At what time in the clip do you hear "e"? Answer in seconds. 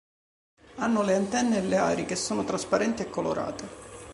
3.03-3.09